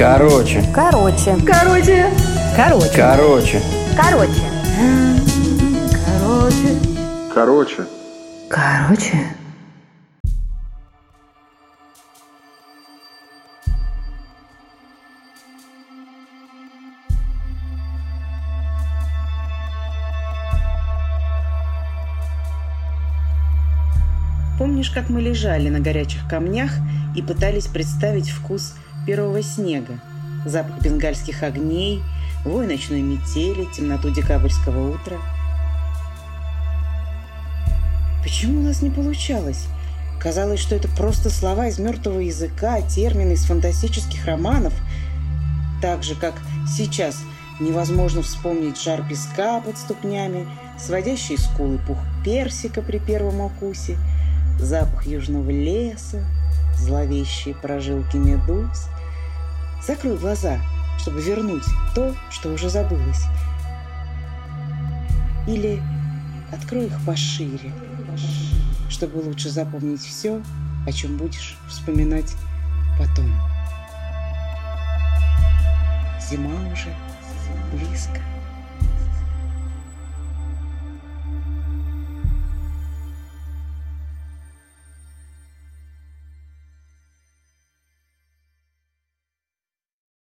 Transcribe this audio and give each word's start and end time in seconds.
Короче. 0.00 0.64
Короче. 0.74 1.36
Короче. 1.46 2.06
Короче. 2.56 2.90
Короче. 2.96 3.60
Короче. 3.94 4.40
Короче. 6.24 6.78
Короче. 7.34 7.86
Короче. 8.48 9.36
Помнишь, 24.58 24.88
как 24.88 25.10
мы 25.10 25.20
лежали 25.20 25.68
на 25.68 25.80
горячих 25.80 26.26
камнях 26.26 26.70
и 27.14 27.20
пытались 27.20 27.66
представить 27.66 28.30
вкус 28.30 28.74
первого 29.06 29.42
снега? 29.42 29.98
Запах 30.44 30.80
бенгальских 30.80 31.42
огней, 31.42 32.02
вой 32.44 32.66
ночной 32.66 33.02
метели, 33.02 33.66
темноту 33.74 34.10
декабрьского 34.10 34.94
утра. 34.94 35.18
Почему 38.22 38.60
у 38.60 38.62
нас 38.62 38.82
не 38.82 38.90
получалось? 38.90 39.66
Казалось, 40.20 40.60
что 40.60 40.74
это 40.74 40.88
просто 40.88 41.30
слова 41.30 41.68
из 41.68 41.78
мертвого 41.78 42.20
языка, 42.20 42.80
термины 42.82 43.32
из 43.32 43.44
фантастических 43.44 44.26
романов. 44.26 44.74
Так 45.80 46.02
же, 46.02 46.14
как 46.14 46.34
сейчас 46.68 47.18
невозможно 47.58 48.22
вспомнить 48.22 48.80
жар 48.80 49.02
песка 49.08 49.60
под 49.60 49.78
ступнями, 49.78 50.46
сводящий 50.78 51.38
скулы 51.38 51.78
пух 51.86 51.98
персика 52.24 52.82
при 52.82 52.98
первом 52.98 53.40
укусе– 53.40 53.96
запах 54.60 55.06
южного 55.06 55.50
леса, 55.50 56.24
зловещие 56.76 57.54
прожилки 57.54 58.16
медуз. 58.16 58.88
Закрой 59.86 60.18
глаза, 60.18 60.58
чтобы 60.98 61.22
вернуть 61.22 61.64
то, 61.94 62.14
что 62.30 62.52
уже 62.52 62.68
забылось. 62.68 63.24
Или 65.48 65.82
открой 66.52 66.86
их 66.86 67.04
пошире, 67.06 67.72
чтобы 68.90 69.18
лучше 69.18 69.48
запомнить 69.48 70.02
все, 70.02 70.42
о 70.86 70.92
чем 70.92 71.16
будешь 71.16 71.56
вспоминать 71.68 72.34
потом. 72.98 73.32
Зима 76.30 76.72
уже 76.72 76.94
близко. 77.72 78.20